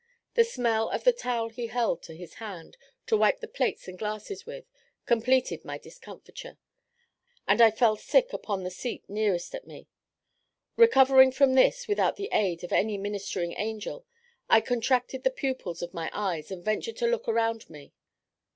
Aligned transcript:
The 0.33 0.43
smell 0.43 0.89
of 0.89 1.03
the 1.03 1.13
towel 1.13 1.49
he 1.49 1.67
held 1.67 2.09
in 2.09 2.15
his 2.15 2.33
hand, 2.41 2.75
to 3.05 3.15
wipe 3.15 3.39
the 3.39 3.47
plates 3.47 3.87
and 3.87 3.99
glasses 3.99 4.47
with, 4.47 4.65
completed 5.05 5.63
my 5.63 5.77
discomfiture; 5.77 6.57
and 7.47 7.61
I 7.61 7.69
fell 7.69 7.95
sick 7.97 8.33
upon 8.33 8.63
the 8.63 8.71
seat 8.71 9.07
nearest 9.07 9.53
at 9.53 9.67
me. 9.67 9.85
Recovering 10.75 11.31
from 11.31 11.53
this, 11.53 11.87
without 11.87 12.15
the 12.15 12.29
aid 12.31 12.63
of 12.63 12.73
any 12.73 12.97
"ministering 12.97 13.53
angel," 13.59 14.03
I 14.49 14.59
contracted 14.59 15.23
the 15.23 15.29
pupils 15.29 15.83
of 15.83 15.93
my 15.93 16.09
eyes, 16.13 16.49
and 16.49 16.65
ventured 16.65 16.97
to 16.97 17.05
look 17.05 17.27
around 17.27 17.69
me. 17.69 17.93